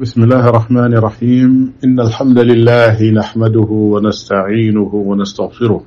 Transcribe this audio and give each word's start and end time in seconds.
بسم 0.00 0.22
الله 0.22 0.48
الرحمن 0.48 0.94
الرحيم 0.96 1.72
إن 1.84 2.00
الحمد 2.00 2.38
لله 2.38 3.10
نحمده 3.10 3.68
ونستعينه 3.70 4.94
ونستغفره 4.94 5.80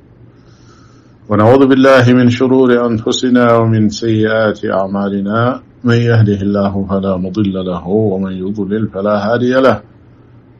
ونعوذ 1.28 1.66
بالله 1.66 2.12
من 2.12 2.30
شرور 2.30 2.86
أنفسنا 2.86 3.56
ومن 3.56 3.88
سيئات 3.88 4.60
أعمالنا 4.64 5.60
من 5.84 5.94
يهده 5.96 6.40
الله 6.46 6.86
فلا 6.90 7.16
مضل 7.16 7.52
له 7.70 7.88
ومن 7.88 8.32
يضلل 8.32 8.88
فلا 8.88 9.16
هادي 9.34 9.52
له 9.60 9.80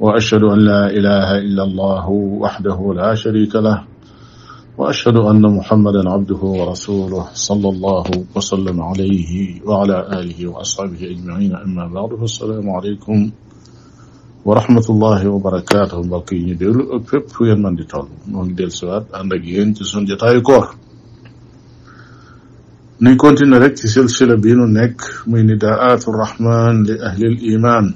وأشهد 0.00 0.42
أن 0.42 0.58
لا 0.58 0.86
إله 0.90 1.38
إلا 1.38 1.62
الله 1.64 2.10
وحده 2.10 2.92
لا 2.96 3.14
شريك 3.14 3.54
له 3.56 3.82
وأشهد 4.78 5.16
أن 5.16 5.42
محمدا 5.58 6.10
عبده 6.10 6.36
ورسوله 6.42 7.26
صلى 7.34 7.68
الله 7.68 8.04
وسلم 8.36 8.80
عليه 8.82 9.62
وعلى 9.66 10.06
آله 10.18 10.48
وأصحابه 10.50 11.10
أجمعين 11.10 11.54
أما 11.56 11.86
بعد 11.86 12.14
فالسلام 12.18 12.70
عليكم 12.70 13.30
wa 14.44 14.54
rahmatullahi 14.60 15.24
wa 15.26 15.38
barakaatu 15.40 16.04
mbokk 16.04 16.32
yi 16.36 16.42
ñu 16.48 16.54
déglu 16.60 16.82
ak 16.96 17.04
fépp 17.10 17.28
fu 17.32 17.40
ngeen 17.48 17.60
mën 17.64 17.76
di 17.76 17.84
toll 17.90 18.08
moo 18.30 18.44
ngi 18.44 18.52
dellusiwaat 18.56 19.04
ànd 19.16 19.32
ak 19.32 19.42
yéen 19.44 19.72
ci 19.74 19.84
sunu 19.88 20.04
jotaayu 20.08 20.42
koor 20.44 20.66
nuy 23.00 23.16
rek 23.64 23.74
ci 23.80 23.88
silsila 23.88 24.36
bii 24.36 24.56
nu 24.60 24.66
nekk 24.68 25.00
muy 25.26 25.42
nidaatu 25.48 26.12
rahman 26.12 26.84
li 26.84 26.94
ahlil 27.08 27.36
iman 27.56 27.86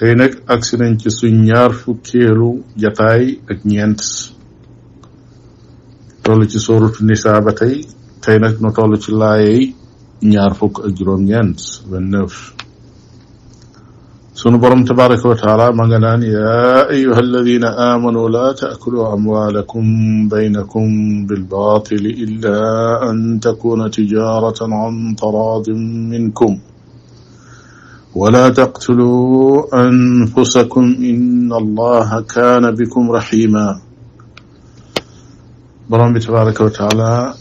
tey 0.00 0.14
nag 0.16 0.40
agsi 0.48 0.74
nañ 0.80 0.92
ci 1.00 1.08
suñ 1.12 1.36
ñaar 1.48 1.72
fukkeelu 1.72 2.64
jataay 2.80 3.24
ak 3.50 3.58
ñeent 3.64 4.00
toll 6.24 6.48
ci 6.48 6.56
sóorutu 6.58 7.04
nisaa 7.04 7.44
ba 7.44 7.52
tey 7.52 7.84
tey 8.24 8.40
nag 8.40 8.56
nu 8.56 8.72
ci 8.96 9.12
laayey 9.12 9.76
ñaar 10.32 10.52
fukk 10.56 10.80
ak 10.80 10.96
juróom-ñeent 10.96 11.58
vingt 11.92 12.56
سن 14.42 14.56
برم 14.58 14.84
تبارك 14.84 15.24
وتعالى 15.24 15.76
مغنان 15.76 16.22
يا 16.22 16.90
أيها 16.90 17.20
الذين 17.20 17.64
آمنوا 17.64 18.28
لا 18.28 18.52
تأكلوا 18.52 19.14
أموالكم 19.14 19.84
بينكم 20.28 20.86
بالباطل 21.26 21.96
إلا 22.24 22.58
أن 23.10 23.40
تكون 23.40 23.90
تجارة 23.90 24.54
عن 24.62 25.16
تراض 25.16 25.70
منكم 26.12 26.58
ولا 28.14 28.48
تقتلوا 28.48 29.80
أنفسكم 29.88 30.84
إن 31.00 31.52
الله 31.52 32.20
كان 32.20 32.70
بكم 32.70 33.10
رحيما 33.10 33.80
برم 35.90 36.18
تبارك 36.18 36.60
وتعالى 36.60 37.32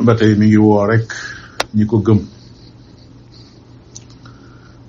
بتيمي 0.00 0.56
وارك 0.56 1.12
نيكو 1.74 2.02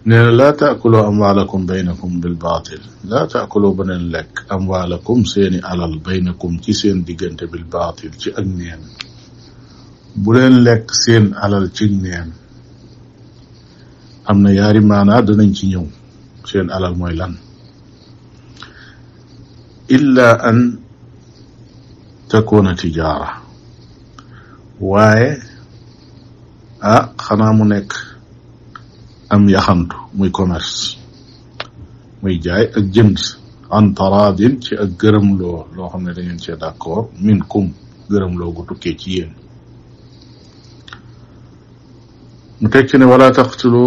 نينا 0.08 0.31
لا 0.31 0.52
تأكلوا 0.52 1.08
أموالكم 1.08 1.66
بينكم 1.66 2.20
بالباطل 2.20 2.81
لا 3.09 3.25
تأكلوا 3.25 3.73
بنن 3.73 4.09
لك 4.12 4.45
أموالكم 4.52 5.23
سيني 5.23 5.73
ألال 5.73 5.97
بينكم 6.00 6.58
تسين 6.58 7.03
ديجنت 7.03 7.44
بالباطل 7.44 8.09
تي 8.12 8.38
أجنين 8.38 8.78
بلن 10.16 10.64
لك 10.64 10.92
سين 10.94 11.25
ألال 11.34 11.73
تجنين 11.73 12.30
أمنا 14.30 14.52
ياري 14.52 14.80
مانا 14.80 15.20
دنين 15.20 15.53
تنيو 15.53 15.88
سين 16.45 16.62
ألال 16.72 17.00
ميلان 17.00 17.36
إلا 19.92 20.50
أن 20.50 20.80
تكون 22.30 22.75
تجارة 22.75 23.30
واي 24.80 25.38
أخنا 26.84 27.50
آه، 27.50 27.53
منك 27.53 27.94
am 29.36 29.47
yaxantu 29.50 29.95
muy 30.14 30.31
commerce 30.31 30.97
muy 32.22 32.39
jaay 32.39 32.72
ak 32.72 32.86
jënd 32.95 33.19
an 33.69 33.91
taraadin 33.91 34.61
ci 34.64 34.75
ak 34.80 34.95
gërëmloo 34.95 35.75
loo 35.75 35.88
xam 35.91 36.03
ne 36.08 36.14
da 36.16 36.22
ngeen 36.23 36.39
cee 36.39 36.55
d'accord 36.55 37.11
min 37.19 37.44
kum 37.52 37.67
gërëmloo 38.11 38.53
gu 38.56 38.61
tukkee 38.67 38.95
ci 38.95 39.09
yéen 39.16 39.33
mu 42.62 42.69
teg 42.72 42.88
ci 42.88 42.96
ne 42.97 43.06
wala 43.12 43.28
taqtulu 43.35 43.84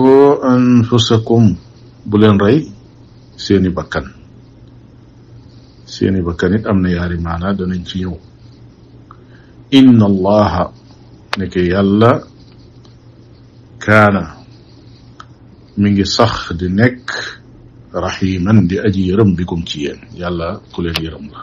anfusakum 0.52 1.56
bu 2.04 2.16
leen 2.20 2.36
rey 2.44 2.58
seeni 3.40 3.70
bakkan 3.72 4.04
seeni 5.86 6.20
bakkan 6.20 6.54
it 6.56 6.64
am 6.66 6.82
na 6.84 6.88
yaari 6.92 7.16
maana 7.18 7.56
danañ 7.56 7.82
ci 7.88 8.04
ñëw 8.04 8.14
inna 9.78 10.04
allaha 10.12 10.64
nekk 11.38 11.52
yàlla 11.72 12.10
kaana 13.80 14.37
mi 15.78 15.94
ngi 15.94 16.02
sax 16.04 16.50
di 16.58 16.66
nekk 16.68 17.06
yi 18.22 18.42
man 18.42 18.66
di 18.66 18.76
aji 18.82 19.14
yërëm 19.14 19.38
bikum 19.38 19.62
ci 19.62 19.86
yéen 19.86 20.00
yàlla 20.18 20.58
ku 20.74 20.82
leen 20.82 20.98
yërëm 20.98 21.26
la 21.30 21.40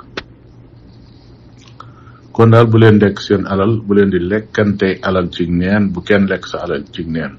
kon 2.35 2.51
daal 2.51 2.67
bu 2.67 2.77
leen 2.83 2.99
lekk 2.99 3.17
seen 3.23 3.47
alal 3.47 3.79
bu 3.79 3.93
leen 3.95 4.11
di 4.11 4.19
lekkante 4.19 4.99
alal 5.07 5.31
ci 5.31 5.47
neen 5.47 5.91
bu 5.93 6.03
kenn 6.03 6.27
lekk 6.27 6.43
sa 6.51 6.67
alal 6.67 6.83
ci 6.91 7.07
neen 7.07 7.31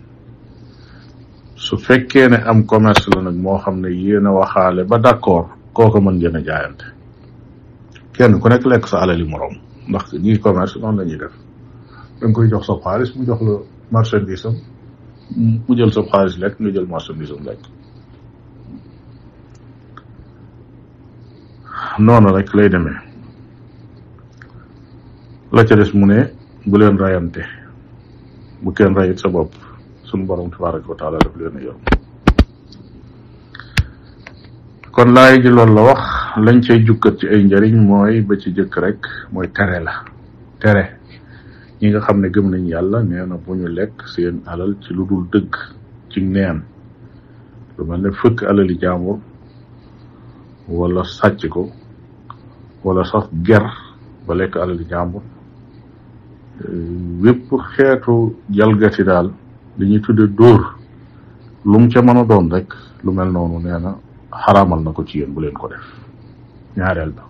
su 1.55 1.77
fekkee 1.77 2.29
ne 2.33 2.39
am 2.51 2.65
commerce 2.65 3.13
la 3.13 3.21
nag 3.29 3.37
moo 3.45 3.59
xam 3.61 3.77
ne 3.85 3.89
yéen 3.93 4.27
a 4.27 4.31
waxaale 4.33 4.83
ba 4.91 4.97
d'accord 4.99 5.53
kooko 5.77 6.01
mën 6.01 6.17
ngeen 6.19 6.37
a 6.39 6.43
jaayante 6.49 6.87
kenn 8.17 8.41
ku 8.41 8.49
nekk 8.49 8.65
lekk 8.71 8.85
sa 8.89 9.05
alal 9.05 9.21
moroom 9.33 9.57
ndax 9.89 10.17
ñi 10.25 10.41
commerce 10.41 10.81
noonu 10.81 10.97
la 10.99 11.05
ñuy 11.05 11.19
def 11.21 11.35
da 12.21 12.33
koy 12.33 12.49
jox 12.49 12.65
sa 12.67 12.75
xaalis 12.83 13.11
mu 13.17 13.23
jox 13.29 13.41
la 13.47 13.55
marchandise 13.93 14.49
bu 15.69 15.75
jël 15.77 15.91
sa 15.93 16.03
xaalis 16.11 16.39
lekk 16.39 16.59
nga 16.61 16.71
jël 16.73 16.87
marchandise 16.87 17.33
am 17.33 17.43
lekk 17.47 17.63
noonu 21.99 22.33
rek 22.37 22.55
lay 22.55 22.69
deme 22.69 22.95
la 25.53 25.65
ca 25.67 25.77
des 25.77 25.93
mu 25.95 26.07
ne 26.07 26.21
bu 26.67 26.79
leen 26.79 26.97
rayante 26.97 27.43
bu 28.63 28.73
kenn 28.73 28.95
rayit 28.95 29.19
sa 29.19 29.29
bopp 29.29 29.53
suñu 30.05 30.27
borom 30.27 30.51
tabaraka 30.51 30.89
wa 30.89 30.95
taala 30.97 31.19
daf 31.19 31.37
leen 31.37 31.57
a 31.59 31.63
yor 31.63 31.77
kon 34.93 35.13
laay 35.15 35.43
ji 35.43 35.49
loolu 35.49 35.75
la 35.75 35.83
wax 35.89 36.01
lañ 36.45 36.61
cay 36.67 36.85
jukkat 36.87 37.19
ci 37.19 37.27
ay 37.29 37.45
njëriñ 37.45 37.77
mooy 37.89 38.21
ba 38.21 38.37
ci 38.39 38.49
jëkk 38.57 38.75
rek 38.85 39.01
mooy 39.33 39.49
tere 39.57 39.79
la 39.87 39.95
tere 40.61 41.01
ñi 41.81 41.89
nga 41.91 42.01
xam 42.01 42.21
ne 42.21 42.29
gëm 42.29 42.49
nañ 42.51 42.65
yàlla 42.73 43.03
nee 43.03 43.27
na 43.27 43.37
bu 43.37 43.53
ñu 43.55 43.69
lekk 43.69 44.03
seen 44.09 44.41
alal 44.49 44.77
ci 44.81 44.95
lu 44.95 45.05
dul 45.05 45.27
dëgg 45.31 45.53
ci 46.09 46.21
neen 46.23 46.63
lu 47.77 47.85
mel 47.85 48.01
ne 48.01 48.11
fëkk 48.11 48.45
alali 48.49 48.75
jaambur 48.81 49.19
wala 50.69 51.05
sàcc 51.05 51.43
ko 51.49 51.69
wala 52.85 53.05
sax 53.05 53.29
ger 53.45 53.63
ba 54.27 54.35
lekk 54.35 54.57
alali 54.57 54.87
jaambur 54.89 55.23
wépp 57.21 57.53
xeetu 57.77 58.33
jalgati 58.51 59.05
daal 59.05 59.29
lu 59.79 59.85
ñuy 59.87 60.01
tudde 60.01 60.27
dóor 60.33 60.79
lu 61.65 61.79
mu 61.79 61.89
ca 61.93 62.01
mën 62.01 62.17
a 62.17 62.25
doon 62.25 62.49
rek 62.49 62.73
lu 63.05 63.13
mel 63.13 63.29
noonu 63.31 63.59
nee 63.61 63.77
na 63.79 63.99
xaraamal 64.33 64.81
na 64.83 64.93
ko 64.93 65.05
ci 65.05 65.19
yéen 65.19 65.33
bu 65.35 65.41
leen 65.43 65.53
ko 65.53 65.69
def 65.69 65.85
ñaareel 66.79 67.11
ba 67.13 67.26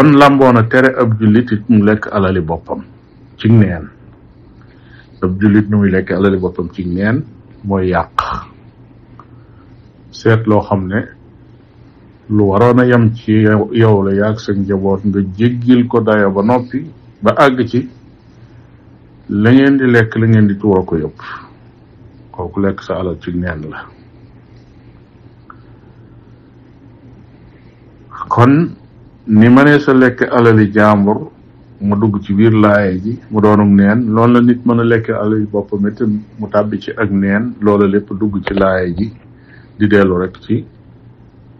kon 0.00 0.12
làmboona 0.20 0.62
tere 0.72 0.88
ab 1.02 1.10
jullit 1.20 1.48
mu 1.68 1.82
lekk 1.88 2.04
alali 2.16 2.40
boppam 2.50 2.80
ci 3.38 3.48
neen 3.60 3.84
ab 5.24 5.30
jullit 5.40 5.66
nu 5.70 5.76
muy 5.80 5.90
lekk 5.94 6.08
alali 6.18 6.38
boppam 6.44 6.68
ci 6.74 6.82
neen 6.84 7.16
mooy 7.66 7.84
yàq 7.92 8.18
seet 10.18 10.40
loo 10.50 10.60
xam 10.68 10.82
ne 10.90 11.00
lu 12.34 12.42
waroon 12.50 12.80
a 12.82 12.84
yem 12.90 13.04
ci 13.18 13.32
yow 13.82 13.96
la 14.06 14.12
yàgg 14.20 14.38
sa 14.44 14.50
njaboot 14.52 15.00
nga 15.08 15.20
jéggil 15.38 15.82
ko 15.90 15.98
dayo 16.06 16.28
ba 16.36 16.42
noppi 16.48 16.78
ba 17.22 17.30
àgg 17.44 17.58
ci 17.70 17.80
la 19.42 19.48
ngeen 19.56 19.74
di 19.80 19.84
lekk 19.94 20.10
la 20.20 20.26
ngeen 20.26 20.46
di 20.50 20.54
tuura 20.60 20.82
ko 20.88 20.94
yëpp 21.02 21.18
kooku 22.32 22.58
lekk 22.64 22.78
sa 22.86 22.92
alal 23.00 23.16
ci 23.22 23.30
neen 23.42 23.60
la 23.72 23.78
kon 28.34 28.54
ni 29.26 29.48
mënee 29.52 29.78
sa 29.84 29.92
lekk 29.92 30.22
alali 30.32 30.72
jàmbur 30.72 31.18
mu 31.86 31.94
dugg 32.00 32.22
ci 32.24 32.32
biir 32.32 32.52
laaye 32.56 32.96
ji 33.04 33.12
mu 33.30 33.40
doonum 33.40 33.68
neen 33.76 33.98
noonu 34.14 34.32
la 34.34 34.40
nit 34.40 34.64
mën 34.66 34.80
a 34.80 34.84
lekk 34.84 35.10
alali 35.10 35.44
boppam 35.44 35.86
itam 35.88 36.22
mu 36.38 36.48
tàbbi 36.48 36.80
ci 36.80 36.90
ak 36.96 37.10
neen 37.12 37.52
loola 37.60 37.86
lépp 37.86 38.08
dugg 38.16 38.40
ci 38.46 38.54
laaye 38.54 38.88
ji 38.96 39.12
di 39.78 39.86
dellu 39.88 40.16
rek 40.24 40.40
ci 40.40 40.64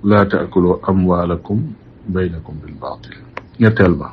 laa 0.04 0.24
taakuloo 0.24 0.80
amwaalakum 0.88 1.60
baynakum 2.08 2.56
bil 2.64 2.74
baatil 2.80 3.16
ñetteel 3.60 3.92
ba 3.94 4.08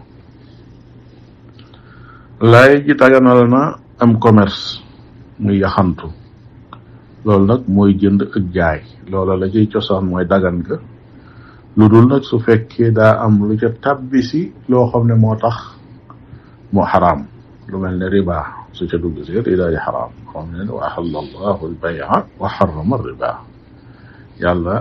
laaye 2.51 2.83
ji 2.85 2.95
taganal 2.99 3.47
na 3.47 3.79
am 3.99 4.19
commerce 4.19 4.79
mu 5.39 5.51
yaxantu 5.55 6.11
loolu 7.25 7.45
nag 7.47 7.61
mooy 7.67 7.95
jënd 7.95 8.21
ak 8.27 8.43
jaay 8.53 8.79
loola 9.11 9.39
la 9.39 9.47
ciy 9.47 9.71
cosaan 9.71 10.03
mooy 10.05 10.25
dagan 10.27 10.59
ga 10.67 10.77
lu 11.77 11.85
dul 11.89 12.09
nag 12.09 12.25
su 12.25 12.41
fekkee 12.41 12.89
daa 12.91 13.21
am 13.21 13.37
lu 13.47 13.53
tabbi 13.81 14.21
si 14.23 14.49
loo 14.69 14.89
xam 14.89 15.05
ne 15.07 15.13
moo 15.15 15.35
tax 15.37 15.77
mu 16.73 16.81
xaram 16.81 17.21
lu 17.69 17.77
mel 17.77 17.95
ne 17.97 18.09
riba 18.09 18.45
su 18.73 18.87
ca 18.89 18.97
dugg 18.97 19.21
si 19.23 19.31
riba 19.31 19.69
ji 19.69 19.77
xaraam 19.85 20.09
xam 20.25 20.45
ne 20.57 20.65
wa 20.73 20.81
axalla 20.89 21.17
allahu 21.25 21.61
albaya 21.69 22.25
wa 22.41 22.49
xarama 22.49 22.97
riba 22.97 23.31
yàlla 24.41 24.75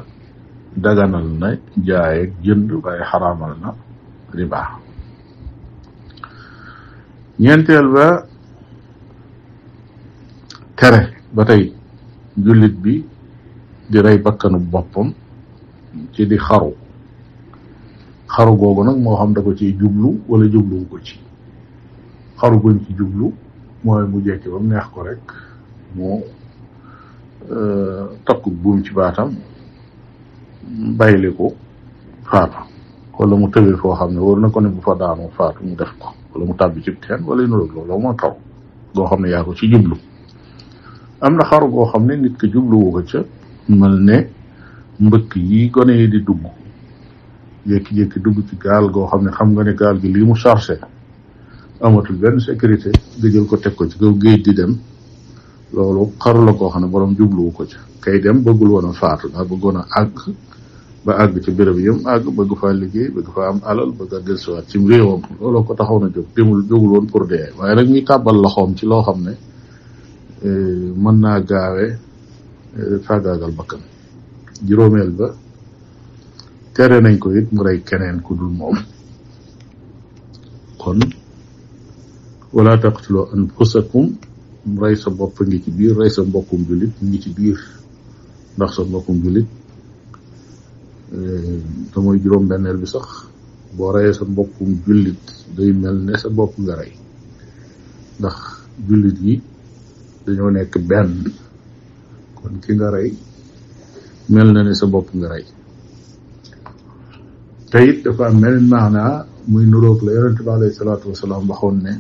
daganal 0.77 1.29
na 1.41 1.49
jaay 1.87 2.21
ak 2.25 2.31
jënd 2.45 2.73
waaye 2.85 3.03
xaraamal 3.11 3.53
na 3.61 3.71
riba 4.33 4.61
ñeenteel 7.39 7.87
ba 7.93 8.07
tere 10.81 11.03
ba 11.37 11.45
tey 11.45 11.77
bi 12.83 13.05
di 13.91 13.99
rey 14.01 14.17
bakkanu 14.17 14.57
boppam 14.59 15.13
ci 16.13 16.25
di 16.27 16.39
xaru 16.41 16.86
xaru 18.37 18.57
googu 18.57 18.85
nag 18.85 18.97
moo 18.99 19.17
xam 19.17 19.33
da 19.35 19.41
ko 19.43 19.55
ciy 19.55 19.73
jublu 19.81 20.09
wala 20.29 20.47
jublu 20.47 20.85
ko 20.91 20.97
ci 21.07 21.17
xaru 22.41 22.59
guñ 22.61 22.77
ci 22.87 22.91
jublu 22.99 23.33
mooy 23.85 24.05
mu 24.11 24.19
jekki 24.27 24.49
ba 24.53 24.59
mu 24.61 24.67
neex 24.69 24.85
ko 24.93 25.01
rek 25.09 25.25
mu 25.97 26.21
euh, 27.51 28.05
takku 28.27 28.51
buum 28.51 28.83
ci 28.85 28.93
baatam 28.93 29.33
bayli 30.99 31.33
ko 31.35 31.55
faatu 32.29 32.61
wala 33.19 33.35
mu 33.41 33.49
tëbee 33.49 33.77
foo 33.81 33.95
xam 33.97 34.11
ne 34.13 34.19
war 34.21 34.39
na 34.39 34.51
ko 34.53 34.61
ne 34.61 34.69
bu 34.69 34.81
fa 34.83 34.95
daanoo 34.95 35.31
faatu 35.33 35.65
mu 35.65 35.75
def 35.75 35.93
ko 35.99 36.13
wala 36.35 36.45
mu 36.47 36.55
tàbbi 36.55 36.83
ci 36.85 36.93
teen 37.01 37.25
wala 37.25 37.41
yu 37.43 37.49
loolu 37.49 37.73
loolu 37.87 38.03
moo 38.03 38.15
taw 38.15 38.37
goo 38.95 39.05
xam 39.09 39.21
ne 39.23 39.29
yaa 39.31 39.45
ko 39.45 39.55
ci 39.55 39.67
jublu 39.71 39.97
am 41.23 41.37
na 41.37 41.43
xaru 41.45 41.71
goo 41.73 41.87
xam 41.89 42.05
ne 42.05 42.17
nit 42.17 42.37
ki 42.41 42.51
jubluwu 42.53 42.91
ko 42.93 43.01
ca 43.11 43.25
mel 43.69 43.97
ne 44.03 44.29
mbëkk 45.01 45.33
yi 45.37 45.71
gone 45.71 45.93
yi 45.97 46.09
di 46.11 46.21
dugg 46.23 46.45
jékki-jékki 47.69 48.19
dugg 48.23 48.37
ci 48.49 48.57
gaal 48.59 48.91
goo 48.91 49.07
xam 49.07 49.23
ne 49.25 49.31
xam 49.31 49.51
nga 49.53 49.63
ne 49.63 49.75
gaal 49.75 49.99
gi 50.01 50.09
li 50.15 50.23
mu 50.25 50.35
chargé 50.43 50.77
amatul 51.87 52.17
benn 52.23 52.39
sécurité 52.47 52.91
nga 53.19 53.29
jël 53.33 53.47
ko 53.47 53.57
teg 53.57 53.75
ko 53.75 53.87
ci 53.87 53.99
kaw 53.99 54.13
géej 54.17 54.41
di 54.43 54.53
dem 54.55 54.73
loolu 55.73 56.13
xaru 56.19 56.45
la 56.45 56.53
koo 56.53 56.69
xam 56.71 56.83
ne 56.83 56.89
borom 56.89 57.15
jubluwu 57.19 57.51
ko 57.53 57.65
ci 57.67 57.77
kay 58.01 58.21
dem 58.21 58.43
bëggul 58.45 58.69
woon 58.71 58.89
a 58.89 58.93
faatu 58.93 59.29
daa 59.29 59.45
bëggoon 59.45 59.77
a 59.77 59.85
àgg 60.01 60.17
ba 61.05 61.13
àgg 61.23 61.41
ci 61.43 61.51
béréb 61.51 61.79
yi 61.79 61.91
mu 61.91 62.03
àgg 62.07 62.27
bëgg 62.37 62.51
faa 62.61 62.73
liggéey 62.73 63.09
bëgg 63.11 63.29
fa 63.35 63.43
am 63.51 63.59
alal 63.65 63.91
bëgg 63.99 64.13
a 64.15 64.21
gëstuwaat 64.27 64.67
ci 64.71 64.79
réewam 64.79 65.21
looloo 65.41 65.65
ko 65.67 65.75
taxaw 65.75 65.99
na 66.01 66.09
jóg 66.15 66.27
demul 66.37 66.65
jógul 66.71 66.89
woon 66.91 67.07
pour 67.07 67.27
dee 67.27 67.51
waaye 67.59 67.75
nag 67.75 67.89
ñuy 67.89 68.05
tàbbal 68.05 68.37
loxoom 68.43 68.77
ci 68.77 68.87
loo 68.87 69.03
xam 69.03 69.23
ne 69.23 69.35
eh, 70.43 70.93
mën 70.97 71.19
naa 71.21 71.41
gaawe 71.41 71.85
eh, 72.79 72.99
faagaagal 73.07 73.53
bakkan 73.59 73.81
juróomeel 74.65 75.11
ba 75.11 75.29
tere 76.77 77.01
nañ 77.01 77.17
ko 77.19 77.33
it 77.33 77.49
mu 77.57 77.65
rey 77.65 77.81
keneen 77.81 78.21
ku 78.21 78.37
dul 78.37 78.53
moom 78.53 78.77
kon 80.77 81.01
wala 82.53 82.77
taqtulu 82.77 83.33
anfusakum 83.33 84.13
rey 84.77 84.93
sa 84.95 85.09
bopp 85.11 85.41
ngi 85.41 85.57
ci 85.65 85.71
biir 85.73 85.97
rey 85.97 86.11
sa 86.13 86.21
mbokkum 86.23 86.69
julit 86.69 86.93
ngi 87.01 87.17
ci 87.19 87.31
biir 87.33 87.57
ndax 88.61 88.77
sa 88.77 88.83
mbokkum 88.85 89.17
julit 89.25 89.49
eh, 91.17 91.65
te 91.93 91.97
mooy 92.01 92.21
juróom 92.21 92.45
benneel 92.47 92.77
bi 92.77 92.85
sax 92.87 93.25
boo 93.73 93.93
reyee 93.97 94.13
sa 94.13 94.29
mbokkum 94.29 94.85
jullit 94.85 95.21
day 95.57 95.73
mel 95.73 95.97
ne 96.05 96.13
sa 96.21 96.29
bopp 96.29 96.59
nga 96.61 96.77
rey 96.77 96.93
ndax 98.21 98.37
jullit 98.85 99.17
yi 99.25 99.35
dañoo 100.29 100.51
nekk 100.53 100.77
benn 100.85 101.25
kon 102.37 102.61
ki 102.61 102.73
nga 102.77 102.91
rey 102.93 103.17
mel 104.29 104.53
na 104.53 104.61
ne 104.63 104.75
sa 104.77 104.85
bopp 104.85 105.09
nga 105.17 105.33
rey 105.33 105.56
te 107.71 107.79
it 107.83 108.05
melna 108.05 108.27
am 108.27 108.41
meneen 108.41 108.69
maanaa 108.69 109.27
muy 109.49 109.65
nuróog 109.67 110.03
la 110.03 110.13
yonente 110.13 110.43
bi 110.45 110.51
alayhi 110.51 110.75
salaatu 110.75 111.09
wasalaam 111.09 111.47
waxoon 111.51 111.79
ne 111.83 111.93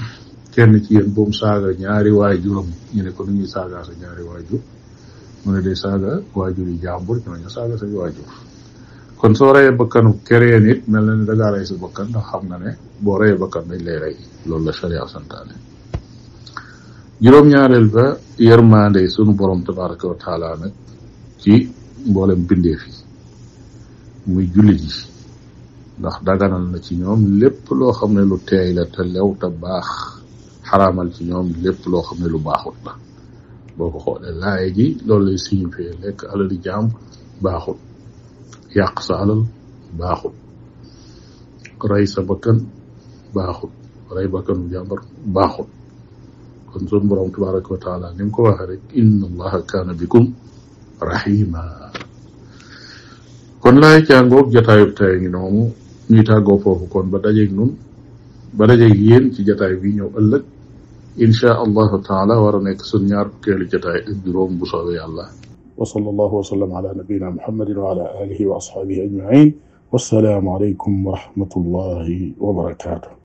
kenn 0.54 0.80
ci 0.84 0.94
yéen 0.94 1.12
boom 1.14 1.32
saaga 1.32 1.68
ñaari 1.80 2.10
waajuram 2.10 2.64
ñu 2.94 3.02
ne 3.02 3.10
ko 3.10 3.24
nu 3.26 3.32
ñuy 3.36 3.46
saagaa 3.46 3.82
ñaari 4.00 4.22
waajur 4.28 4.60
mu 5.44 5.52
ne 5.52 5.60
de 5.62 5.74
saaga 5.74 6.22
waajur 6.34 6.68
yi 6.68 6.78
jàmbur 6.82 7.16
ñooñu 7.24 7.48
saaga 7.50 7.76
sa 7.76 7.86
waajur 7.86 8.28
kon 9.20 9.34
soo 9.34 9.52
reyee 9.52 9.76
bakkanu 9.76 10.10
kereen 10.26 10.64
it 10.70 10.82
mel 10.88 11.04
na 11.04 11.14
ne 11.14 11.24
dangaa 11.26 11.50
rey 11.54 11.66
sa 11.68 11.74
bakkan 11.74 12.08
ndax 12.08 12.24
xam 12.30 12.44
na 12.48 12.56
ne 12.58 12.70
boo 13.04 13.18
reyee 13.20 13.36
bakkan 13.36 13.64
dañ 13.68 13.80
lay 13.86 13.98
rey 13.98 14.16
loolu 14.48 14.64
la 14.64 14.72
sharia 14.72 15.04
santaane 15.06 15.54
juróom-ñaareel 17.20 17.88
ba 17.92 18.16
yërmande 18.38 19.06
sunu 19.10 19.32
borom 19.36 19.62
tabaraka 19.64 20.08
wa 20.08 20.16
taala 20.24 20.48
nag 20.60 20.72
ci 21.42 21.52
mboolem 22.08 22.40
bindeef 22.48 22.80
fi 22.84 22.90
muy 24.28 24.46
jullit 24.54 24.80
yi 24.84 24.94
ndax 25.98 26.14
daganal 26.26 26.64
na 26.72 26.78
ci 26.84 26.92
ñoom 27.00 27.20
lépp 27.40 27.58
loo 27.78 27.92
xam 27.98 28.10
ne 28.14 28.22
lu 28.30 28.36
teey 28.48 28.68
la 28.76 28.84
te 28.94 29.02
lew 29.14 29.28
te 29.40 29.48
baax 29.62 29.88
xaraamal 30.68 31.08
ci 31.14 31.22
ñoom 31.28 31.46
lépp 31.62 31.80
loo 31.92 32.02
xam 32.06 32.18
ne 32.22 32.28
lu 32.32 32.38
baaxut 32.46 32.76
la 32.84 32.92
boo 33.76 33.90
ko 33.92 33.98
xoolee 34.04 34.34
laay 34.42 34.66
ji 34.76 34.86
loolu 35.06 35.24
lay 35.28 35.38
signifié 35.46 35.90
lekk 36.02 36.18
alali 36.32 36.56
jaam 36.66 36.86
baaxut 37.42 37.76
yàq 38.78 38.96
sa 39.06 39.14
alal 39.24 39.42
baaxut 39.98 40.36
ray 41.90 42.06
sa 42.12 42.20
bakkan 42.28 42.58
baaxut 43.36 43.72
ray 44.16 44.28
bakkanu 44.32 44.62
jàmbar 44.72 45.00
baaxut 45.36 45.68
kon 46.72 46.84
sun 46.88 47.04
borom 47.08 47.30
tabaraka 47.34 47.70
wa 47.74 47.80
taala 47.84 48.06
ni 48.16 48.22
mu 48.26 48.30
ko 48.34 48.40
waxee 48.46 48.68
rek 48.70 48.82
inna 49.00 49.24
allaha 49.30 49.58
kaana 49.70 49.92
bikum 50.00 50.24
rahima 51.08 51.62
kon 53.70 53.78
laay 53.84 54.02
càngoog 54.10 54.48
jataayub 54.54 54.92
tay 54.98 55.14
ngi 55.20 55.28
noonu 55.36 55.62
ñuy 56.10 56.24
tàggoo 56.28 56.58
foofu 56.64 56.84
kon 56.92 57.06
ba 57.12 57.18
dajeeg 57.24 57.50
nun 57.56 57.70
ba 58.58 58.64
dajeeg 58.70 58.94
yéen 59.08 59.24
ci 59.34 59.40
jataay 59.48 59.72
bi 59.80 59.88
ñëw 59.96 60.10
ëllëg 60.20 60.44
insha 61.24 61.50
allahu 61.64 61.96
taala 62.08 62.34
war 62.42 62.54
a 62.58 62.60
nekk 62.66 62.80
sun 62.90 63.02
ñaar 63.10 63.26
fukkeelu 63.32 63.64
jataay 63.72 63.98
ak 64.10 64.16
juróom 64.24 64.52
bu 64.58 64.64
soobee 64.70 64.96
yàlla 65.00 65.24
wa 65.78 65.84
sallallahu 65.84 66.34
wa 71.58 71.58
sallam 72.10 72.70
ala 72.70 73.10